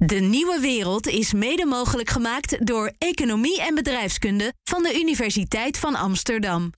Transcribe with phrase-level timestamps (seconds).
[0.00, 5.94] De nieuwe wereld is mede mogelijk gemaakt door Economie en Bedrijfskunde van de Universiteit van
[5.94, 6.72] Amsterdam.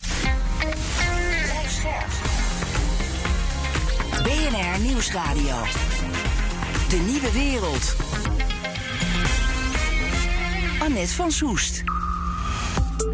[4.22, 5.56] BNR Nieuwsradio.
[6.88, 7.96] De nieuwe wereld.
[10.78, 11.82] Annette van Soest.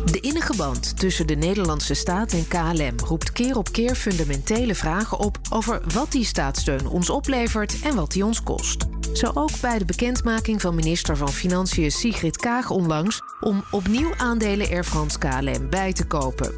[0.04, 5.18] De innige band tussen de Nederlandse staat en KLM roept keer op keer fundamentele vragen
[5.18, 8.95] op over wat die staatssteun ons oplevert en wat die ons kost.
[9.16, 14.68] Zo ook bij de bekendmaking van minister van Financiën Sigrid Kaag onlangs om opnieuw aandelen
[14.68, 16.54] Air France KLM bij te kopen.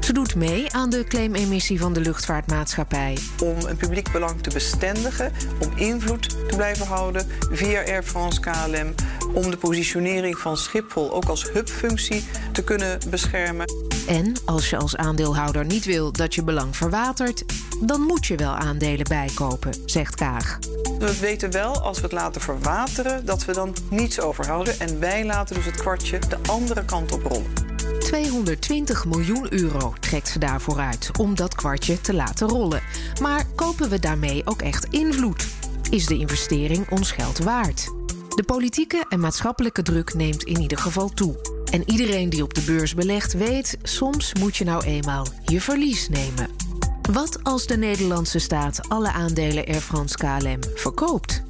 [0.00, 3.18] Ze doet mee aan de claimemissie van de luchtvaartmaatschappij.
[3.42, 8.94] Om een publiek belang te bestendigen, om invloed te blijven houden via Air France KLM,
[9.34, 13.87] om de positionering van Schiphol ook als hubfunctie te kunnen beschermen.
[14.08, 17.44] En als je als aandeelhouder niet wil dat je belang verwatert,
[17.80, 20.58] dan moet je wel aandelen bijkopen, zegt Kaag.
[20.98, 24.80] We weten wel, als we het laten verwateren, dat we dan niets overhouden.
[24.80, 27.52] En wij laten dus het kwartje de andere kant op rollen.
[27.98, 32.82] 220 miljoen euro trekt ze daarvoor uit om dat kwartje te laten rollen.
[33.20, 35.46] Maar kopen we daarmee ook echt invloed?
[35.90, 37.84] Is de investering ons geld waard?
[38.34, 41.57] De politieke en maatschappelijke druk neemt in ieder geval toe.
[41.70, 46.08] En iedereen die op de beurs belegt weet, soms moet je nou eenmaal je verlies
[46.08, 46.48] nemen.
[47.12, 51.47] Wat als de Nederlandse staat alle aandelen Air France KLM verkoopt?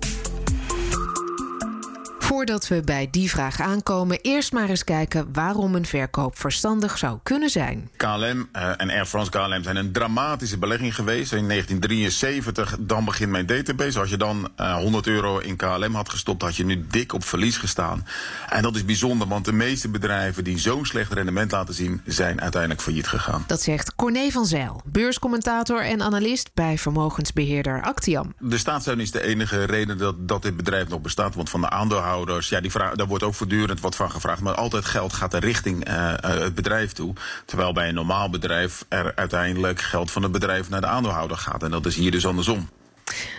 [2.28, 7.18] Voordat we bij die vraag aankomen, eerst maar eens kijken waarom een verkoop verstandig zou
[7.22, 7.90] kunnen zijn.
[7.96, 11.32] KLM uh, en Air France KLM zijn een dramatische belegging geweest.
[11.32, 13.98] In 1973, dan begint mijn database.
[13.98, 17.24] Als je dan uh, 100 euro in KLM had gestopt, had je nu dik op
[17.24, 18.06] verlies gestaan.
[18.48, 22.40] En dat is bijzonder, want de meeste bedrijven die zo'n slecht rendement laten zien, zijn
[22.40, 23.44] uiteindelijk failliet gegaan.
[23.46, 28.34] Dat zegt Corné van Zijl, beurscommentator en analist bij vermogensbeheerder Actiam.
[28.38, 31.70] De staatssteun is de enige reden dat, dat dit bedrijf nog bestaat, want van de
[31.70, 32.16] aandeelhouders
[32.48, 34.40] ja, die vraag, daar wordt ook voortdurend wat van gevraagd.
[34.40, 37.14] Maar altijd geld gaat er richting uh, het bedrijf toe.
[37.44, 41.62] Terwijl bij een normaal bedrijf er uiteindelijk geld van het bedrijf naar de aandeelhouder gaat.
[41.62, 42.68] En dat is hier dus andersom.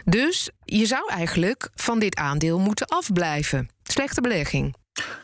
[0.05, 3.69] Dus je zou eigenlijk van dit aandeel moeten afblijven.
[3.83, 4.75] Slechte belegging.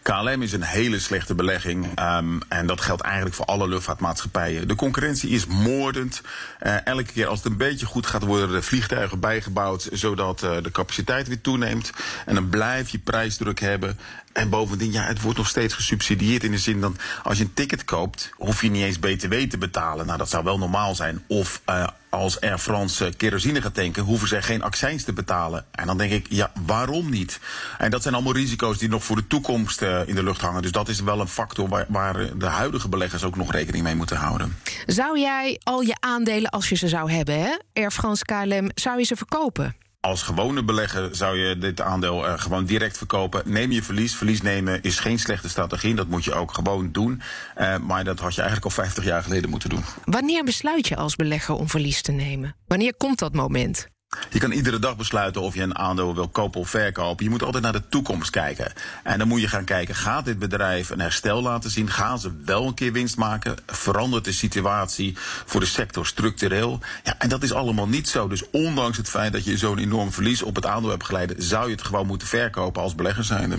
[0.01, 1.99] KLM is een hele slechte belegging.
[1.99, 4.67] Um, en dat geldt eigenlijk voor alle luchtvaartmaatschappijen.
[4.67, 6.21] De concurrentie is moordend.
[6.61, 9.89] Uh, elke keer als het een beetje goed gaat, worden er vliegtuigen bijgebouwd.
[9.91, 11.91] zodat uh, de capaciteit weer toeneemt.
[12.25, 13.99] En dan blijf je prijsdruk hebben.
[14.35, 16.91] En bovendien, ja, het wordt nog steeds gesubsidieerd in de zin dat
[17.23, 20.05] als je een ticket koopt, hoef je niet eens BTW te betalen.
[20.05, 21.23] Nou, dat zou wel normaal zijn.
[21.27, 25.65] Of uh, als Air France kerosine gaat tanken, hoeven zij geen accijns te betalen.
[25.71, 27.39] En dan denk ik, ja, waarom niet?
[27.77, 30.61] En dat zijn allemaal risico's die nog voor de toekomst uh, in de lucht hangen.
[30.61, 33.95] Dus dat is wel een factor waar, waar de huidige beleggers ook nog rekening mee
[33.95, 34.57] moeten houden.
[34.85, 37.57] Zou jij al je aandelen, als je ze zou hebben, hè?
[37.73, 39.75] Air France KLM, zou je ze verkopen?
[40.05, 43.41] Als gewone belegger zou je dit aandeel uh, gewoon direct verkopen.
[43.45, 44.15] Neem je verlies.
[44.15, 45.95] Verlies nemen is geen slechte strategie.
[45.95, 47.21] Dat moet je ook gewoon doen.
[47.57, 49.83] Uh, maar dat had je eigenlijk al 50 jaar geleden moeten doen.
[50.05, 52.55] Wanneer besluit je als belegger om verlies te nemen?
[52.67, 53.87] Wanneer komt dat moment?
[54.29, 57.23] Je kan iedere dag besluiten of je een aandeel wil kopen of verkopen.
[57.23, 58.73] Je moet altijd naar de toekomst kijken.
[59.03, 61.89] En dan moet je gaan kijken, gaat dit bedrijf een herstel laten zien?
[61.89, 63.55] Gaan ze wel een keer winst maken?
[63.65, 66.79] Verandert de situatie voor de sector structureel?
[67.03, 68.27] Ja, en dat is allemaal niet zo.
[68.27, 71.43] Dus ondanks het feit dat je zo'n enorm verlies op het aandeel hebt geleiden...
[71.43, 73.57] zou je het gewoon moeten verkopen als belegger zijnde.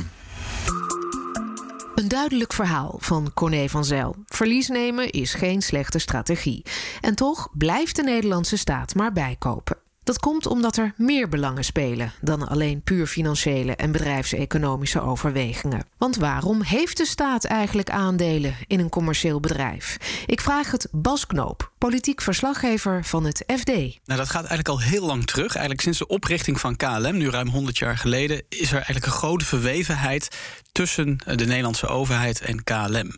[1.94, 4.16] Een duidelijk verhaal van Corné van Zijl.
[4.26, 6.62] Verlies nemen is geen slechte strategie.
[7.00, 9.85] En toch blijft de Nederlandse staat maar bijkopen.
[10.06, 15.86] Dat komt omdat er meer belangen spelen dan alleen puur financiële en bedrijfseconomische overwegingen.
[15.98, 19.96] Want waarom heeft de staat eigenlijk aandelen in een commercieel bedrijf?
[20.26, 23.66] Ik vraag het Bas Knoop, politiek verslaggever van het FD.
[23.66, 25.52] Nou, dat gaat eigenlijk al heel lang terug.
[25.54, 29.12] Eigenlijk sinds de oprichting van KLM, nu ruim 100 jaar geleden, is er eigenlijk een
[29.12, 30.28] grote verwevenheid
[30.72, 33.14] tussen de Nederlandse overheid en KLM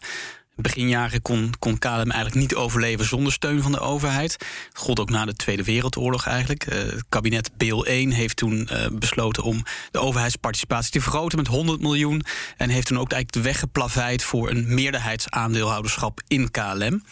[0.60, 4.36] beginjaren kon, kon KLM eigenlijk niet overleven zonder steun van de overheid.
[4.38, 6.66] Dat gold ook na de Tweede Wereldoorlog eigenlijk.
[6.66, 11.46] Uh, het kabinet Beel 1 heeft toen uh, besloten om de overheidsparticipatie te vergroten met
[11.46, 12.22] 100 miljoen.
[12.56, 17.02] En heeft toen ook eigenlijk de weg geplaveid voor een meerderheidsaandeelhouderschap in KLM.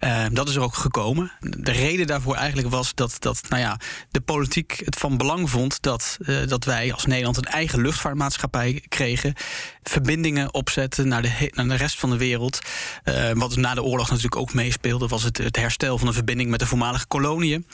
[0.00, 1.32] Uh, dat is er ook gekomen.
[1.40, 3.78] De reden daarvoor eigenlijk was dat, dat nou ja,
[4.10, 9.34] de politiek het van belang vond dat, dat wij als Nederland een eigen luchtvaartmaatschappij kregen.
[9.82, 12.60] Verbindingen opzetten naar de, naar de rest van de wereld.
[13.04, 16.50] Uh, wat na de oorlog natuurlijk ook meespeelde, was het, het herstel van de verbinding
[16.50, 17.66] met de voormalige koloniën.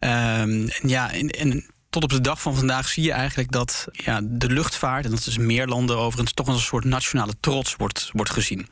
[0.00, 1.64] Uh, en ja, en, en
[1.94, 5.26] tot op de dag van vandaag zie je eigenlijk dat ja, de luchtvaart, en dat
[5.26, 8.68] is meer landen overigens, toch als een soort nationale trots wordt, wordt gezien.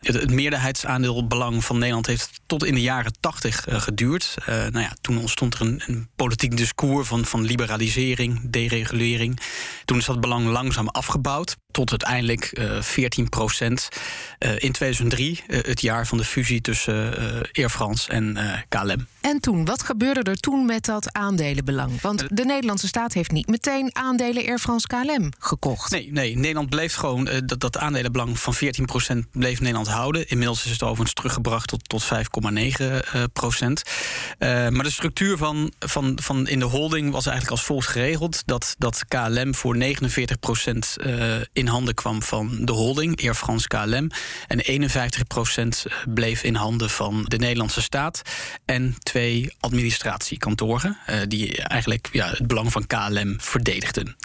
[0.00, 4.34] Het, het meerderheidsaandeelbelang van Nederland heeft tot in de jaren tachtig uh, geduurd.
[4.40, 9.40] Uh, nou ja, toen ontstond er een, een, politiek discours van, van liberalisering, deregulering.
[9.84, 13.88] Toen is dat belang langzaam afgebouwd tot uiteindelijk uh, 14 procent.
[14.38, 17.14] in 2003, het jaar van de fusie tussen
[17.52, 18.38] Air France en
[18.68, 19.06] KLM.
[19.20, 22.00] En toen, wat gebeurde er toen met dat aandelenbelang?
[22.00, 25.90] Want de Nederlandse staat heeft niet meteen aandelen Air France KLM gekocht.
[25.90, 30.28] Nee, nee Nederland bleef gewoon dat, dat aandelenbelang van 14 procent bleef Nederland houden.
[30.28, 33.82] Inmiddels is het overigens teruggebracht tot, tot 5,9 procent.
[34.38, 38.74] Maar de structuur van, van, van in de holding was eigenlijk als volgt geregeld: dat,
[38.78, 41.36] dat KLM voor 49 procent uh,
[41.66, 44.10] in handen kwam van de holding, Air France KLM.
[44.46, 48.22] En 51 procent bleef in handen van de Nederlandse staat.
[48.64, 54.16] En twee administratiekantoren, uh, die eigenlijk ja, het belang van KLM verdedigden.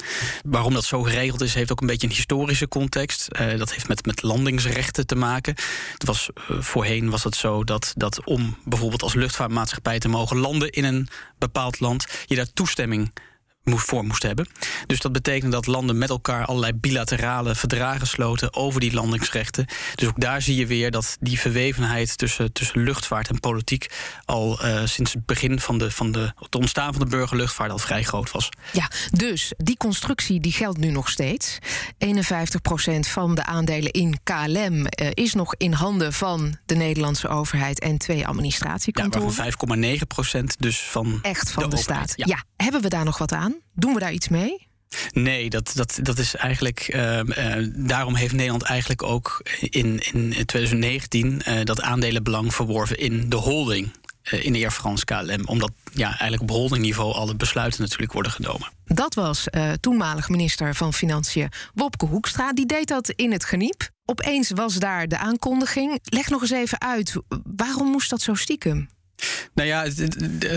[0.46, 3.28] Waarom dat zo geregeld is, heeft ook een beetje een historische context.
[3.58, 5.56] dat heeft met, met landingsrechten te maken.
[5.94, 6.30] Het was,
[6.60, 11.08] voorheen was het zo dat, dat om bijvoorbeeld als luchtvaartmaatschappij te mogen landen in een
[11.38, 13.12] bepaald land, je daar toestemming
[13.64, 14.48] voor moest hebben.
[14.88, 19.66] Dus dat betekent dat landen met elkaar allerlei bilaterale verdragen sloten over die landingsrechten.
[19.96, 23.90] Dus ook daar zie je weer dat die verwevenheid tussen, tussen luchtvaart en politiek
[24.26, 27.78] al uh, sinds het begin van, de, van de, het ontstaan van de burgerluchtvaart al
[27.78, 28.50] vrij groot was.
[28.72, 31.58] Ja, dus die constructie die geldt nu nog steeds.
[32.06, 37.28] 51% van de aandelen in KLM uh, eh, is nog in handen van de Nederlandse
[37.28, 39.34] overheid en twee administratiekantoren.
[39.36, 42.14] Ja, waarvan 5,9% dus van Echt van de, de staat.
[42.16, 42.26] Ja.
[42.28, 43.51] ja, hebben we daar nog wat aan?
[43.74, 44.70] Doen we daar iets mee?
[45.14, 46.94] Nee, dat, dat, dat is eigenlijk.
[46.96, 53.30] Uh, uh, daarom heeft Nederland eigenlijk ook in, in 2019 uh, dat aandelenbelang verworven in
[53.30, 53.92] de holding.
[54.22, 55.46] Eh, in de Air France KLM.
[55.46, 58.68] Omdat ja, eigenlijk op holdingniveau alle besluiten natuurlijk worden genomen.
[58.86, 59.48] Dat was
[59.80, 62.54] toenmalig minister van Financiën Wopke Hoekstra.
[62.54, 63.90] Die deed dat in het geniep.
[64.06, 66.00] Opeens was daar de aankondiging.
[66.04, 67.16] Leg nog eens even uit,
[67.56, 68.90] waarom moest dat zo stiekem?
[69.54, 69.88] Nou ja,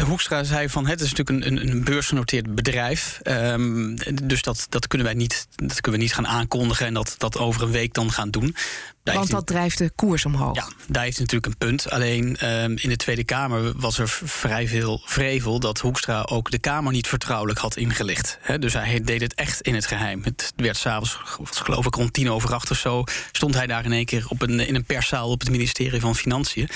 [0.01, 3.21] Hoekstra zei van het is natuurlijk een, een beursgenoteerd bedrijf.
[3.23, 7.15] Um, dus dat, dat, kunnen wij niet, dat kunnen we niet gaan aankondigen en dat,
[7.19, 8.57] dat over een week dan gaan doen.
[9.05, 10.57] Daar Want dat drijft de koers omhoog.
[10.57, 11.91] Ja, daar heeft natuurlijk een punt.
[11.91, 16.59] Alleen um, in de Tweede Kamer was er vrij veel vrevel dat Hoekstra ook de
[16.59, 18.39] Kamer niet vertrouwelijk had ingelicht.
[18.41, 20.25] He, dus hij deed het echt in het geheim.
[20.25, 23.93] Het werd s'avonds, geloof ik rond tien over acht of zo, stond hij daar in
[23.93, 26.69] één keer op een, in een perszaal op het ministerie van Financiën.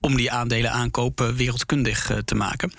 [0.00, 2.72] om die aandelen aankopen wereldkundig uh, te maken.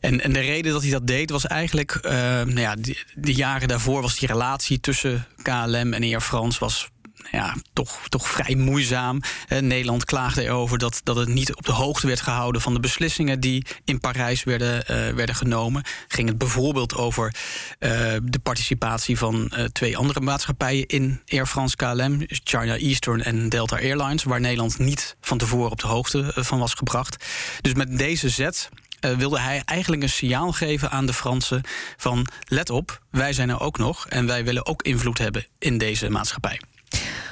[0.00, 3.34] En, en de reden dat hij dat deed was eigenlijk, uh, nou ja, de, de
[3.34, 6.90] jaren daarvoor was die relatie tussen KLM en Air France was
[7.30, 9.20] ja, toch, toch vrij moeizaam.
[9.48, 13.40] Nederland klaagde erover dat, dat het niet op de hoogte werd gehouden van de beslissingen
[13.40, 15.82] die in Parijs werden, uh, werden genomen.
[16.08, 17.34] Ging het bijvoorbeeld over
[17.78, 17.90] uh,
[18.22, 23.76] de participatie van uh, twee andere maatschappijen in Air France KLM, China Eastern en Delta
[23.76, 27.24] Airlines, waar Nederland niet van tevoren op de hoogte van was gebracht.
[27.60, 28.68] Dus met deze zet
[29.00, 31.62] wilde hij eigenlijk een signaal geven aan de Fransen
[31.96, 35.78] van let op, wij zijn er ook nog en wij willen ook invloed hebben in
[35.78, 36.60] deze maatschappij.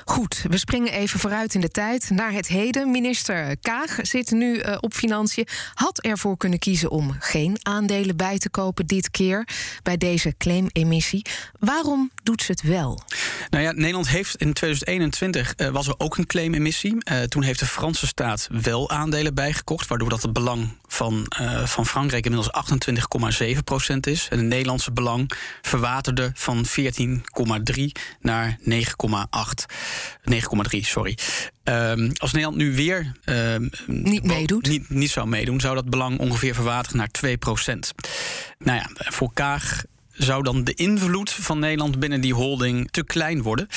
[0.09, 2.91] Goed, we springen even vooruit in de tijd naar het heden.
[2.91, 5.47] Minister Kaag zit nu uh, op financiën.
[5.75, 9.49] Had ervoor kunnen kiezen om geen aandelen bij te kopen dit keer
[9.83, 11.27] bij deze claimemissie.
[11.59, 13.03] Waarom doet ze het wel?
[13.51, 16.97] Nou ja, Nederland heeft in 2021 uh, was er ook een claimemissie.
[17.13, 21.27] Uh, toen heeft de Franse staat wel aandelen bijgekocht, waardoor dat het belang van,
[21.65, 22.67] van Frankrijk inmiddels
[23.55, 24.29] 28,7 procent is.
[24.31, 25.31] En het Nederlandse belang
[25.63, 27.85] verwaterde van 14,3
[28.21, 28.75] naar 9,8.
[30.31, 31.19] 9,3, sorry.
[31.65, 36.19] Um, als Nederland nu weer um, niet meedoet, niet, niet zou meedoen, zou dat belang
[36.19, 37.93] ongeveer verwateren naar 2 procent.
[38.59, 43.43] Nou ja, voor Kaag zou dan de invloed van Nederland binnen die holding te klein
[43.43, 43.69] worden.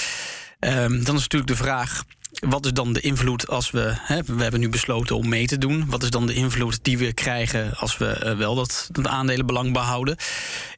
[0.60, 2.04] Um, dan is natuurlijk de vraag
[2.42, 3.94] wat is dan de invloed als we.
[3.98, 5.86] Hè, we hebben nu besloten om mee te doen.
[5.88, 9.74] Wat is dan de invloed die we krijgen als we uh, wel dat, dat aandelenbelang
[9.74, 10.16] behouden?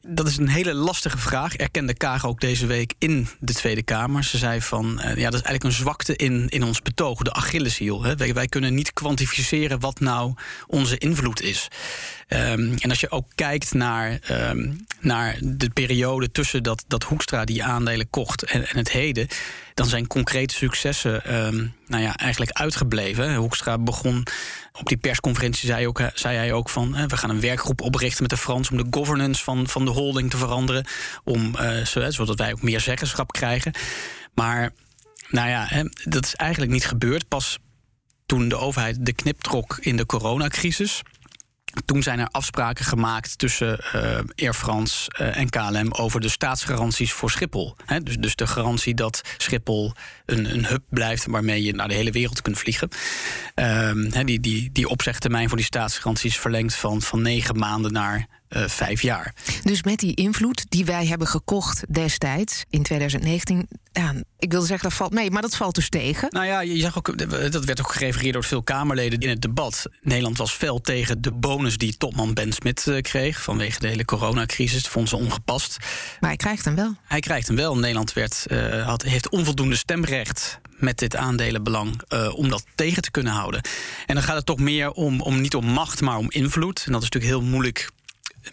[0.02, 1.56] Dat is een hele lastige vraag.
[1.56, 4.24] Erkende Kaag ook deze week in de Tweede Kamer.
[4.24, 7.32] Ze zei van uh, ja, dat is eigenlijk een zwakte in, in ons betoog, de
[7.32, 8.02] Achilleshiel.
[8.02, 8.16] Hè.
[8.16, 10.34] Wij, wij kunnen niet kwantificeren wat nou
[10.66, 11.68] onze invloed is.
[12.28, 14.18] Um, en als je ook kijkt naar,
[14.50, 19.28] um, naar de periode tussen dat, dat Hoekstra die aandelen kocht en, en het heden
[19.74, 23.34] dan zijn concrete successen um, nou ja, eigenlijk uitgebleven.
[23.34, 24.26] Hoekstra begon
[24.72, 27.08] op die persconferentie, zei, ook, zei hij ook van...
[27.08, 28.70] we gaan een werkgroep oprichten met de Frans...
[28.70, 30.86] om de governance van, van de holding te veranderen.
[31.24, 33.72] Om, uh, zodat wij ook meer zeggenschap krijgen.
[34.34, 34.72] Maar
[35.28, 37.28] nou ja, dat is eigenlijk niet gebeurd.
[37.28, 37.58] Pas
[38.26, 41.02] toen de overheid de knip trok in de coronacrisis
[41.84, 47.12] Toen zijn er afspraken gemaakt tussen uh, Air France uh, en KLM over de staatsgaranties
[47.12, 47.76] voor Schiphol.
[48.02, 49.92] dus, dus de garantie dat Schiphol
[50.26, 52.88] een, een hub blijft waarmee je naar de hele wereld kunt vliegen.
[53.54, 59.02] Uh, die, die, die opzegtermijn voor die staatsgaranties verlengd van, van negen maanden naar vijf
[59.02, 59.34] jaar.
[59.62, 64.88] Dus met die invloed die wij hebben gekocht destijds in 2019, ja, ik wilde zeggen
[64.88, 66.28] dat valt mee, maar dat valt dus tegen.
[66.30, 67.18] Nou ja, je zag ook,
[67.52, 69.86] dat werd ook gerefereerd door veel Kamerleden in het debat.
[70.00, 74.04] Nederland was fel tegen de bonus die topman Ben Smit uh, kreeg vanwege de hele
[74.04, 74.82] coronacrisis.
[74.82, 75.76] Dat vond ze ongepast.
[76.20, 76.94] Maar hij krijgt hem wel.
[77.04, 77.76] Hij krijgt hem wel.
[77.76, 83.10] Nederland werd, uh, had, heeft onvoldoende stemrecht met dit aandelenbelang uh, om dat tegen te
[83.10, 83.60] kunnen houden.
[84.06, 86.82] En dan gaat het toch meer om, om niet om macht, maar om invloed.
[86.86, 87.90] En dat is natuurlijk heel moeilijk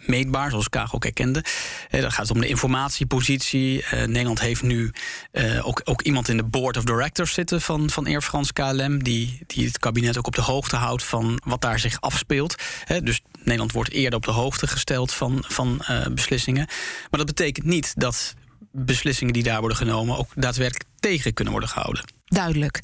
[0.06, 1.44] meetbaar, zoals Kaag ook erkende.
[1.90, 3.82] Eh, dan gaat het om de informatiepositie.
[3.82, 4.92] Eh, Nederland heeft nu
[5.30, 9.02] eh, ook, ook iemand in de board of directors zitten van, van Air France KLM,
[9.02, 12.54] die, die het kabinet ook op de hoogte houdt van wat daar zich afspeelt.
[13.02, 15.84] dus Nederland wordt eerder op de hoogte gesteld van, van
[16.14, 16.66] beslissingen.
[17.10, 18.34] Maar dat betekent niet dat
[18.72, 22.04] beslissingen die daar worden genomen ook daadwerkelijk tegen kunnen worden gehouden.
[22.32, 22.80] Duidelijk.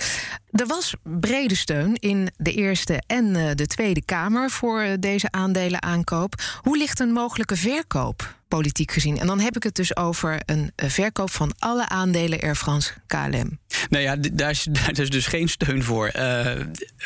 [0.51, 5.31] Er was brede steun in de Eerste en eh, de Tweede Kamer voor eh, deze
[5.31, 6.35] aandelenaankoop.
[6.61, 8.37] Hoe ligt een mogelijke verkoop?
[8.49, 9.19] politiek gezien.
[9.19, 12.93] En dan heb ik het dus over een eh, verkoop van alle aandelen Air France
[13.07, 13.59] KLM.
[13.91, 16.13] Nou ja, daar is, daar is dus geen steun voor.
[16.17, 16.55] Uh,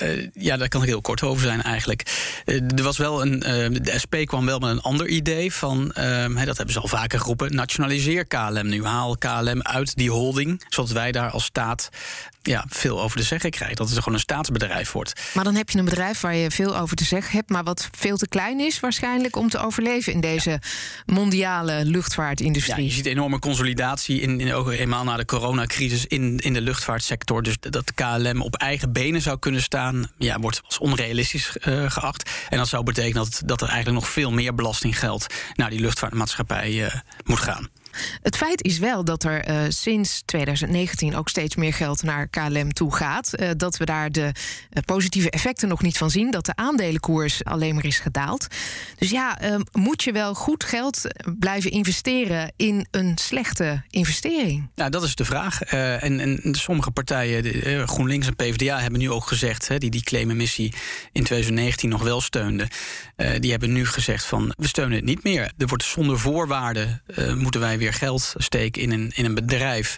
[0.03, 2.03] uh, ja, daar kan ik heel kort over zijn eigenlijk.
[2.47, 3.41] Uh, er was wel een,
[3.83, 7.19] de SP kwam wel met een ander idee van, ehm, dat hebben ze al vaker
[7.19, 8.85] geroepen, nationaliseer KLM nu.
[8.85, 11.91] Haal KLM uit die holding, zodat wij daar als staat
[12.43, 13.77] ja, veel over te zeggen krijgen.
[13.77, 15.21] Dat het gewoon een staatsbedrijf wordt.
[15.35, 17.89] Maar dan heb je een bedrijf waar je veel over te zeggen hebt, maar wat
[17.97, 20.59] veel te klein is waarschijnlijk om te overleven in deze ja.
[21.07, 22.77] mondiale luchtvaartindustrie.
[22.77, 26.71] Ja, je ziet enorme consolidatie in, in ook helemaal na de coronacrisis in, in de
[26.71, 27.43] luchtvaartsector.
[27.43, 32.31] Dus dat KLM op eigen benen zou kunnen staan, ja, wordt als onrealistisch uh, geacht.
[32.49, 36.73] En dat zou betekenen dat, dat er eigenlijk nog veel meer belastinggeld naar die luchtvaartmaatschappij
[36.73, 36.95] uh,
[37.25, 37.69] moet gaan.
[38.23, 42.73] Het feit is wel dat er uh, sinds 2019 ook steeds meer geld naar KLM
[42.73, 43.31] toe gaat.
[43.41, 46.31] Uh, dat we daar de uh, positieve effecten nog niet van zien.
[46.31, 48.47] Dat de aandelenkoers alleen maar is gedaald.
[48.99, 49.39] Dus ja,
[49.73, 51.01] moet je wel goed geld
[51.39, 54.71] blijven investeren in een slechte investering?
[54.75, 55.63] Nou, dat is de vraag.
[55.63, 60.73] En, en, sommige partijen, GroenLinks en PvdA, hebben nu ook gezegd, hè, die die claimemissie
[61.13, 62.69] in 2019 nog wel steunden.
[63.39, 65.53] die hebben nu gezegd van we steunen het niet meer.
[65.59, 67.03] Er wordt zonder voorwaarden
[67.35, 69.97] moeten wij weer geld steken in een, in een bedrijf.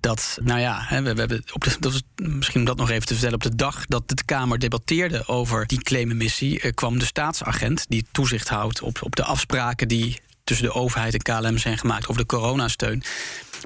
[0.00, 3.12] Dat, nou ja, we, we hebben op dat was, misschien om dat nog even te
[3.12, 3.34] vertellen.
[3.34, 8.06] Op de dag dat de Kamer debatteerde over die claimemissie, eh, kwam de staatsagent die
[8.12, 12.20] toezicht houdt op, op de afspraken die tussen de overheid en KLM zijn gemaakt over
[12.20, 13.02] de coronasteun.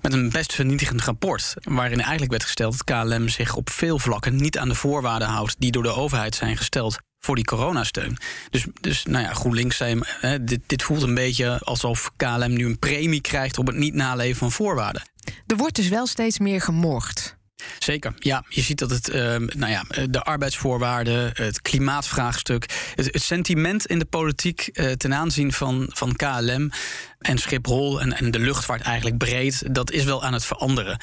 [0.02, 1.54] Met een best vernietigend rapport.
[1.62, 5.56] Waarin eigenlijk werd gesteld dat KLM zich op veel vlakken niet aan de voorwaarden houdt
[5.58, 8.16] die door de overheid zijn gesteld voor die coronasteun.
[8.50, 12.66] Dus, dus nou ja, GroenLinks zei, hè, dit, dit voelt een beetje alsof KLM nu
[12.66, 15.02] een premie krijgt op het niet naleven van voorwaarden.
[15.46, 17.36] Er wordt dus wel steeds meer gemorgd.
[17.78, 18.44] Zeker, ja.
[18.48, 23.98] Je ziet dat het, uh, nou ja, de arbeidsvoorwaarden, het klimaatvraagstuk, het, het sentiment in
[23.98, 26.70] de politiek uh, ten aanzien van, van KLM
[27.18, 30.98] en Schiphol en, en de luchtvaart eigenlijk breed, dat is wel aan het veranderen.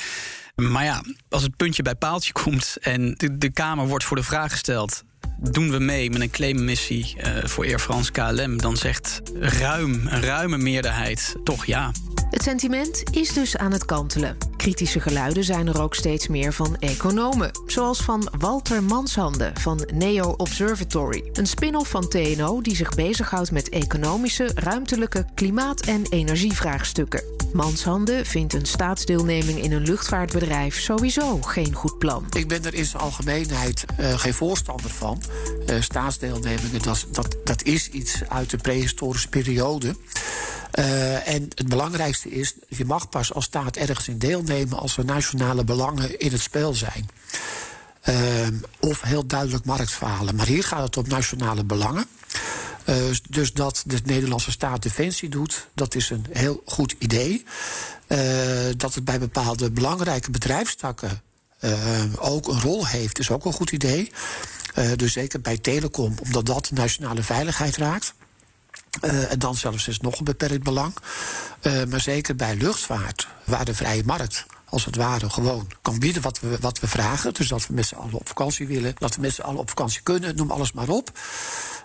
[0.56, 4.24] Maar ja, als het puntje bij paaltje komt en de, de Kamer wordt voor de
[4.24, 5.04] vraag gesteld:
[5.50, 10.22] doen we mee met een claimmissie uh, voor Air France KLM, dan zegt ruim, een
[10.22, 11.92] ruime meerderheid toch ja.
[12.30, 14.38] Het sentiment is dus aan het kantelen.
[14.58, 20.34] Kritische geluiden zijn er ook steeds meer van economen, zoals van Walter Manshande van Neo
[20.38, 27.24] Observatory, een spin-off van TNO die zich bezighoudt met economische, ruimtelijke, klimaat- en energievraagstukken.
[27.54, 32.26] Manshande vindt een staatsdeelneming in een luchtvaartbedrijf sowieso geen goed plan.
[32.38, 35.22] Ik ben er in zijn algemeenheid uh, geen voorstander van.
[35.70, 39.96] Uh, staatsdeelnemingen, dat, dat, dat is iets uit de prehistorische periode.
[40.80, 45.06] Uh, en het belangrijkste is, je mag pas als staat ergens in deelnemen als er
[45.06, 47.10] nationale belangen in het spel zijn.
[48.10, 48.16] Uh,
[48.80, 50.36] of heel duidelijk marktfalen.
[50.36, 52.06] Maar hier gaat het om nationale belangen.
[53.30, 57.46] Dus dat de Nederlandse staat defensie doet, dat is een heel goed idee.
[58.78, 61.22] Dat het bij bepaalde belangrijke bedrijfstakken
[62.16, 64.12] ook een rol heeft, is ook een goed idee.
[64.96, 68.13] Dus zeker bij telecom, omdat dat nationale veiligheid raakt.
[69.01, 70.96] Uh, en dan zelfs is nog een beperkt belang.
[71.62, 76.22] Uh, maar zeker bij luchtvaart, waar de vrije markt als het ware gewoon kan bieden
[76.22, 77.34] wat we, wat we vragen.
[77.34, 79.70] Dus dat we met z'n allen op vakantie willen, dat we met z'n allen op
[79.70, 81.12] vakantie kunnen, noem alles maar op.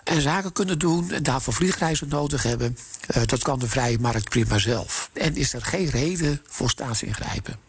[0.07, 2.77] En zaken kunnen doen en daarvoor vliegreizen nodig hebben.
[3.17, 5.09] Uh, dat kan de vrije markt prima zelf.
[5.13, 7.59] En is er geen reden voor staatsingrijpen.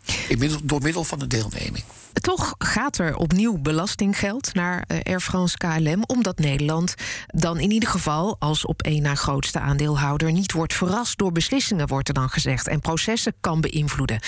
[0.63, 1.85] door middel van een deelneming.
[2.13, 6.95] Toch gaat er opnieuw belastinggeld naar eh, Air France KLM, omdat Nederland
[7.27, 11.87] dan in ieder geval als op één na grootste aandeelhouder niet wordt verrast door beslissingen,
[11.87, 14.21] wordt er dan gezegd, en processen kan beïnvloeden.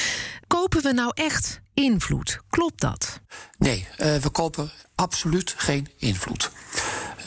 [0.47, 2.41] Kopen we nou echt invloed?
[2.51, 3.21] Klopt dat?
[3.59, 6.51] Nee, uh, we kopen absoluut geen invloed.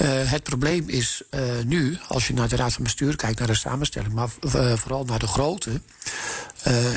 [0.01, 3.47] Uh, het probleem is uh, nu, als je naar de Raad van Bestuur kijkt, naar
[3.47, 4.29] de samenstelling, maar
[4.77, 5.81] vooral naar de grootte,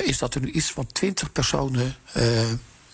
[0.02, 1.94] is dat er nu iets van 20 personen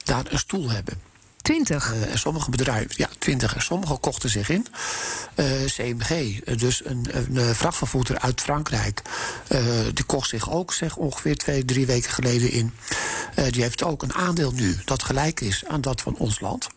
[0.05, 1.01] daar een stoel hebben.
[1.43, 1.93] 20?
[1.93, 3.55] Uh, en sommige bedrijven, ja, 20.
[3.55, 4.67] En sommige kochten zich in.
[5.37, 9.03] Uh, CMG, dus een, een vrachtvervoerder uit Frankrijk,
[9.49, 9.61] uh,
[9.95, 12.73] die kocht zich ook zeg, ongeveer twee, drie weken geleden in.
[13.51, 16.69] die heeft ook een aandeel nu dat gelijk is aan dat van ons land.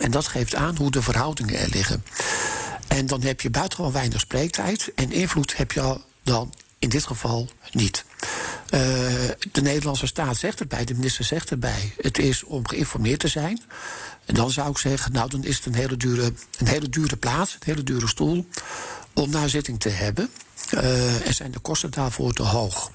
[0.00, 2.04] En dat geeft aan hoe de verhoudingen er liggen.
[2.88, 4.92] En dan heb je buitengewoon weinig spreektijd.
[4.94, 8.04] En invloed heb je dan in dit geval niet.
[8.64, 8.80] Uh,
[9.52, 11.92] de Nederlandse staat zegt erbij, de minister zegt erbij...
[12.00, 13.62] het is om geïnformeerd te zijn.
[14.24, 17.16] En dan zou ik zeggen, nou dan is het een hele dure, een hele dure
[17.16, 17.54] plaats...
[17.54, 18.46] een hele dure stoel
[19.14, 20.30] om naar zitting te hebben.
[20.74, 22.90] Uh, en zijn de kosten daarvoor te hoog.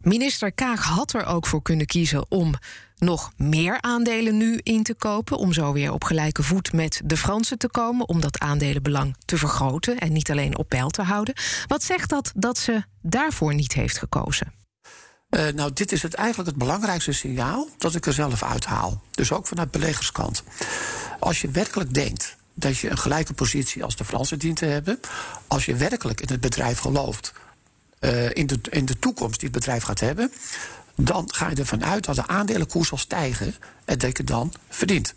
[0.00, 2.54] Minister Kaag had er ook voor kunnen kiezen om
[3.02, 5.36] nog meer aandelen nu in te kopen.
[5.36, 8.08] Om zo weer op gelijke voet met de Fransen te komen.
[8.08, 11.34] Om dat aandelenbelang te vergroten en niet alleen op peil te houden.
[11.66, 14.52] Wat zegt dat dat ze daarvoor niet heeft gekozen?
[15.30, 19.02] Uh, nou, dit is het eigenlijk het belangrijkste signaal dat ik er zelf uithaal.
[19.10, 20.42] Dus ook vanuit beleggerskant.
[21.18, 25.00] Als je werkelijk denkt dat je een gelijke positie als de Fransen dient te hebben.
[25.46, 27.32] Als je werkelijk in het bedrijf gelooft.
[28.00, 30.32] Uh, in, de, in de toekomst die het bedrijf gaat hebben
[30.94, 35.14] dan ga je ervan uit dat de aandelenkoers zal stijgen en dat je dan verdient.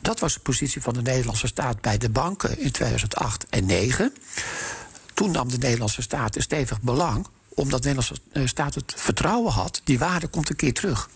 [0.00, 4.12] Dat was de positie van de Nederlandse staat bij de banken in 2008 en 2009.
[5.14, 9.52] Toen nam de Nederlandse staat een stevig belang, omdat de Nederlandse eh, staat het vertrouwen
[9.52, 11.08] had, die waarde komt een keer terug.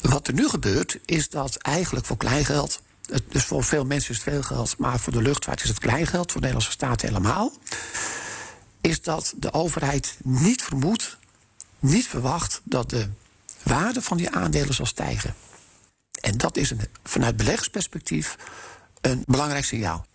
[0.00, 2.82] Wat er nu gebeurt, is dat eigenlijk voor kleingeld,
[3.28, 6.32] dus voor veel mensen is het veel geld, maar voor de luchtvaart is het kleingeld,
[6.32, 7.52] voor de Nederlandse staat helemaal,
[8.80, 11.18] is dat de overheid niet vermoedt
[11.80, 13.08] niet verwacht dat de
[13.62, 15.34] waarde van die aandelen zal stijgen.
[16.20, 18.36] En dat is een, vanuit beleggersperspectief
[19.00, 20.06] een belangrijk signaal.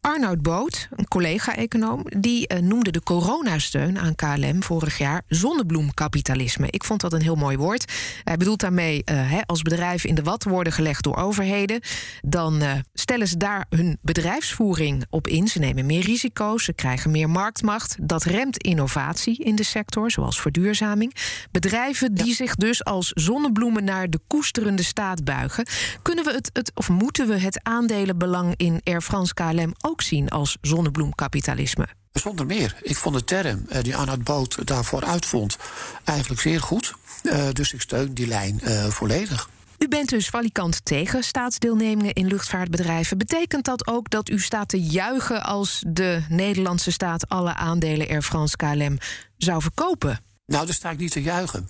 [0.00, 6.66] Arnoud Boot, een collega-econoom, die uh, noemde de coronasteun aan KLM vorig jaar zonnebloemkapitalisme.
[6.70, 7.92] Ik vond dat een heel mooi woord.
[8.24, 11.80] Hij bedoelt daarmee, uh, als bedrijven in de wat worden gelegd door overheden,
[12.20, 15.48] dan uh, stellen ze daar hun bedrijfsvoering op in.
[15.48, 17.96] Ze nemen meer risico's, ze krijgen meer marktmacht.
[18.00, 21.14] Dat remt innovatie in de sector, zoals verduurzaming.
[21.50, 25.66] Bedrijven die zich dus als zonnebloemen naar de koesterende staat buigen.
[26.02, 30.28] Kunnen we het, het of moeten we het aandelenbelang in Air France KLM ook zien
[30.28, 31.88] als zonnebloemkapitalisme.
[32.12, 32.76] Zonder meer.
[32.82, 35.56] Ik vond de term uh, die Arnoud Boot daarvoor uitvond
[36.04, 36.94] eigenlijk zeer goed.
[37.22, 39.48] Uh, dus ik steun die lijn uh, volledig.
[39.78, 43.18] U bent dus valikant tegen staatsdeelnemingen in luchtvaartbedrijven.
[43.18, 48.22] Betekent dat ook dat u staat te juichen als de Nederlandse staat alle aandelen Air
[48.22, 48.98] France KLM
[49.36, 50.20] zou verkopen?
[50.46, 51.68] Nou, daar sta ik niet te juichen.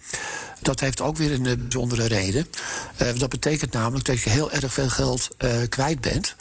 [0.61, 2.47] Dat heeft ook weer een bijzondere reden.
[3.03, 6.37] Uh, dat betekent namelijk dat je heel erg veel geld uh, kwijt bent.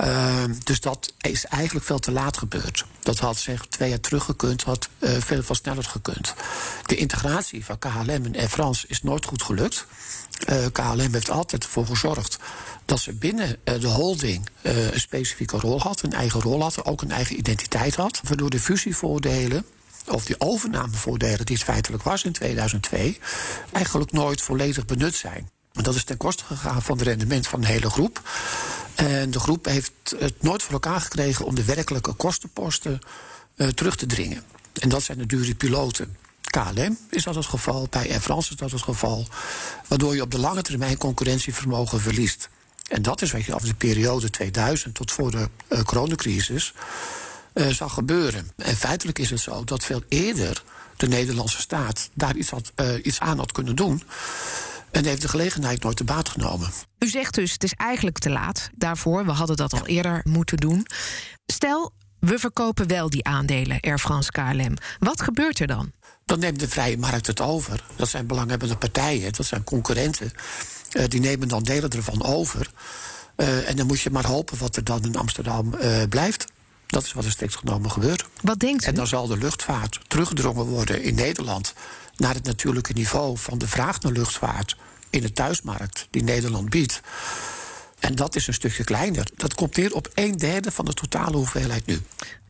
[0.00, 2.84] Uh, dus dat is eigenlijk veel te laat gebeurd.
[3.02, 6.34] Dat had zeg twee jaar terug gekund, had uh, veel veel sneller gekund.
[6.86, 9.86] De integratie van KLM en Air France is nooit goed gelukt.
[10.48, 12.38] Uh, KLM heeft altijd ervoor gezorgd
[12.84, 17.10] dat ze binnen de holding een specifieke rol had, een eigen rol had, ook een
[17.10, 18.20] eigen identiteit had.
[18.24, 19.64] Waardoor de fusievoordelen
[20.06, 23.18] of die overnamevoordelen die het feitelijk was in 2002,
[23.72, 25.50] eigenlijk nooit volledig benut zijn.
[25.72, 28.22] Dat is ten koste gegaan van het rendement van de hele groep.
[29.06, 32.98] En de groep heeft het nooit voor elkaar gekregen om de werkelijke kostenposten
[33.56, 34.42] uh, terug te dringen.
[34.72, 36.16] En dat zijn de dure piloten.
[36.40, 39.26] KLM is dat het geval, bij Air France is dat het geval.
[39.88, 42.48] Waardoor je op de lange termijn concurrentievermogen verliest.
[42.88, 46.72] En dat is wat je af de periode 2000 tot voor de uh, coronacrisis
[47.54, 48.50] uh, zag gebeuren.
[48.56, 50.62] En feitelijk is het zo dat veel eerder
[50.96, 52.50] de Nederlandse staat daar iets,
[53.02, 54.02] iets aan had kunnen doen.
[54.90, 56.70] En heeft de gelegenheid nooit te baat genomen.
[56.98, 59.24] U zegt dus, het is eigenlijk te laat daarvoor.
[59.24, 60.86] We hadden dat al eerder moeten doen.
[61.46, 64.74] Stel, we verkopen wel die aandelen Air France KLM.
[64.98, 65.92] Wat gebeurt er dan?
[66.24, 67.84] Dan neemt de vrije markt het over.
[67.96, 70.32] Dat zijn belanghebbende partijen, dat zijn concurrenten.
[70.92, 72.70] Uh, die nemen dan delen ervan over.
[73.36, 76.44] Uh, en dan moet je maar hopen wat er dan in Amsterdam uh, blijft.
[76.86, 78.24] Dat is wat er strikt genomen gebeurt.
[78.42, 78.86] Wat denkt u?
[78.86, 81.74] En dan zal de luchtvaart teruggedrongen worden in Nederland
[82.20, 84.76] naar het natuurlijke niveau van de vraag naar luchtvaart
[85.10, 87.00] in de thuismarkt die Nederland biedt.
[87.98, 89.26] En dat is een stukje kleiner.
[89.36, 92.00] Dat komt neer op een derde van de totale hoeveelheid nu.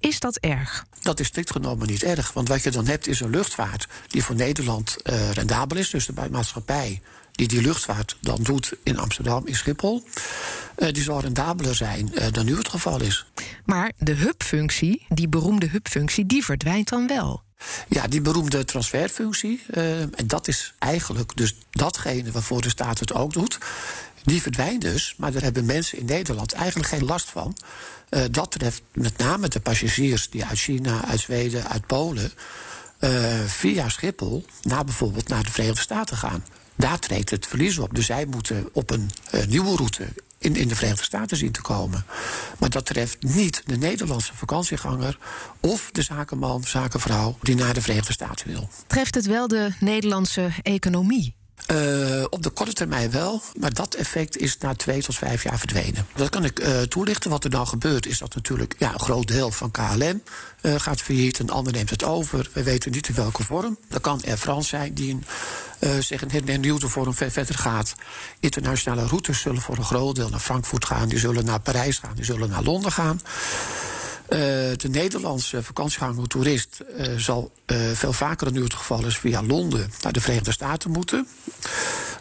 [0.00, 0.86] Is dat erg?
[1.02, 2.32] Dat is strikt genomen niet erg.
[2.32, 5.90] Want wat je dan hebt is een luchtvaart die voor Nederland uh, rendabel is.
[5.90, 7.00] Dus de maatschappij
[7.32, 10.04] die die luchtvaart dan doet in Amsterdam, in Schiphol.
[10.76, 13.26] Uh, die zal rendabeler zijn uh, dan nu het geval is.
[13.64, 17.42] Maar de hubfunctie, die beroemde hubfunctie, die verdwijnt dan wel.
[17.88, 19.62] Ja, die beroemde transferfunctie.
[19.70, 23.58] Uh, en dat is eigenlijk dus datgene waarvoor de staat het ook doet.
[24.24, 27.56] Die verdwijnt dus, maar daar hebben mensen in Nederland eigenlijk geen last van.
[28.10, 32.32] Uh, dat treft met name de passagiers die uit China, uit Zweden, uit Polen.
[33.00, 36.44] Uh, via Schiphol naar bijvoorbeeld naar de Verenigde Staten gaan.
[36.76, 37.94] Daar treedt het verlies op.
[37.94, 39.10] Dus zij moeten op een
[39.48, 40.06] nieuwe route
[40.40, 42.04] in, in de Verenigde Staten zien te komen.
[42.58, 45.18] Maar dat treft niet de Nederlandse vakantieganger
[45.60, 48.68] of de zakenman, zakenvrouw die naar de Verenigde Staten wil.
[48.86, 51.38] Treft het wel de Nederlandse economie?
[51.66, 55.58] Uh, op de korte termijn wel, maar dat effect is na twee tot vijf jaar
[55.58, 56.06] verdwenen.
[56.14, 57.30] Dat kan ik uh, toelichten.
[57.30, 60.22] Wat er dan gebeurt is dat natuurlijk ja, een groot deel van KLM
[60.62, 62.50] uh, gaat failliet, een ander neemt het over.
[62.52, 63.78] We weten niet in welke vorm.
[63.88, 65.18] Dat kan Air France zijn die
[65.78, 67.94] een, zich een hernieuwde vorm verder gaat.
[68.40, 72.14] Internationale routes zullen voor een groot deel naar Frankfurt gaan, die zullen naar Parijs gaan,
[72.14, 73.20] die zullen naar Londen gaan.
[74.30, 74.38] Uh,
[74.76, 79.42] de Nederlandse vakantieganger toerist uh, zal uh, veel vaker dan nu het geval is via
[79.42, 81.26] Londen naar de Verenigde Staten moeten.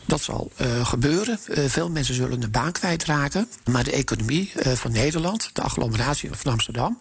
[0.06, 0.52] Dat zal
[0.84, 1.40] gebeuren.
[1.68, 3.50] veel mensen zullen de baan kwijtraken.
[3.66, 7.00] Maar de economie van Nederland, de agglomeratie van Amsterdam,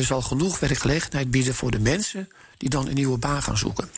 [0.00, 3.90] zal genoeg werkgelegenheid bieden voor de mensen die dan een nieuwe baan gaan zoeken.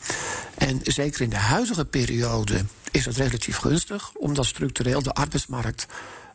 [0.55, 5.87] En zeker in de huidige periode is dat relatief gunstig, omdat structureel de arbeidsmarkt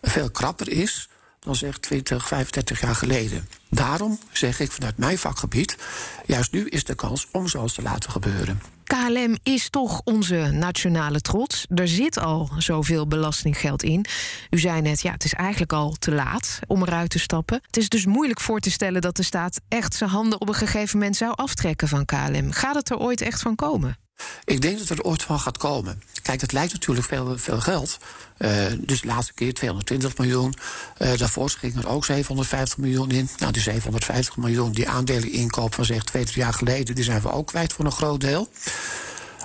[0.02, 1.10] veel krapper is
[1.46, 3.48] dan zeg 20, 35 jaar geleden.
[3.70, 5.78] Daarom zeg ik vanuit mijn vakgebied,
[6.26, 8.62] juist nu is de kans om zoals te laten gebeuren.
[8.84, 11.66] KLM is toch onze nationale trots.
[11.76, 14.06] Er zit al zoveel belastinggeld in.
[14.50, 17.62] U zei net, ja, het is eigenlijk al te laat om eruit te stappen.
[17.66, 20.54] Het is dus moeilijk voor te stellen dat de staat echt zijn handen op een
[20.54, 22.52] gegeven moment zou aftrekken van KLM.
[22.52, 23.98] Gaat het er ooit echt van komen?
[24.46, 26.02] Ik denk dat er ooit van gaat komen.
[26.22, 27.98] Kijk, het lijkt natuurlijk veel, veel geld.
[28.38, 30.54] Uh, dus de laatste keer 220 miljoen.
[31.00, 33.30] Uh, daarvoor ging er ook 750 miljoen in.
[33.38, 36.96] Nou, die 750 miljoen, die aandelen inkoop van zeg twee, drie jaar geleden...
[36.96, 38.50] die zijn we ook kwijt voor een groot deel.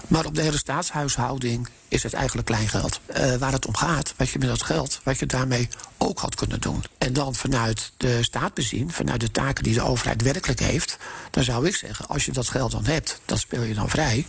[0.08, 3.00] Maar op de hele staatshuishouding is het eigenlijk kleingeld.
[3.16, 6.34] Uh, waar het om gaat, wat je met dat geld, wat je daarmee ook had
[6.34, 6.84] kunnen doen.
[6.98, 10.98] En dan vanuit de staat bezien, vanuit de taken die de overheid werkelijk heeft,
[11.30, 14.26] dan zou ik zeggen, als je dat geld dan hebt, dat speel je dan vrij.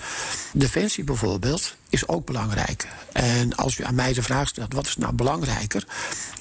[0.53, 2.87] Defensie bijvoorbeeld is ook belangrijk.
[3.11, 5.85] En als u aan mij de vraag stelt, wat is nou belangrijker?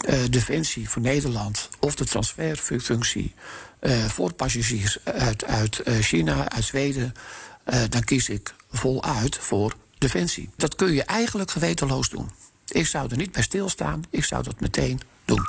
[0.09, 3.35] Uh, defensie voor Nederland of de transferfunctie
[3.81, 7.15] uh, voor passagiers uit, uit China, uit Zweden,
[7.89, 10.51] dan kies ik voluit voor defensie.
[10.57, 12.31] Dat kun je eigenlijk gewetenloos doen.
[12.69, 15.47] Ik zou er niet bij stilstaan, ik zou dat meteen doen.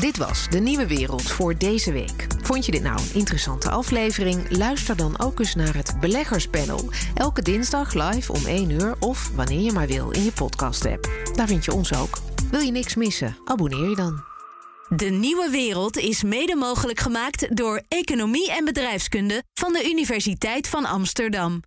[0.00, 2.26] Dit was De Nieuwe Wereld voor deze week.
[2.42, 4.56] Vond je dit nou een interessante aflevering?
[4.56, 6.90] Luister dan ook eens naar het Beleggerspanel.
[7.14, 11.10] Elke dinsdag live om 1 uur of wanneer je maar wil in je podcast-app.
[11.34, 12.18] Daar vind je ons ook.
[12.50, 13.36] Wil je niks missen?
[13.44, 14.37] Abonneer je dan.
[14.96, 20.84] De Nieuwe Wereld is mede mogelijk gemaakt door Economie en Bedrijfskunde van de Universiteit van
[20.84, 21.62] Amsterdam.